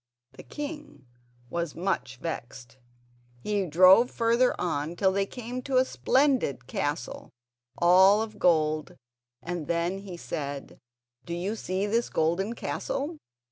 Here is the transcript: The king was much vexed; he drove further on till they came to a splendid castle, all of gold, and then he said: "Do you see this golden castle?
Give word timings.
The 0.31 0.41
king 0.41 1.05
was 1.51 1.75
much 1.75 2.17
vexed; 2.17 2.79
he 3.43 3.67
drove 3.67 4.09
further 4.09 4.59
on 4.59 4.95
till 4.95 5.11
they 5.11 5.27
came 5.27 5.61
to 5.61 5.77
a 5.77 5.85
splendid 5.85 6.65
castle, 6.65 7.29
all 7.77 8.23
of 8.23 8.39
gold, 8.39 8.95
and 9.43 9.67
then 9.67 9.99
he 9.99 10.17
said: 10.17 10.79
"Do 11.23 11.35
you 11.35 11.55
see 11.55 11.85
this 11.85 12.09
golden 12.09 12.55
castle? 12.55 13.19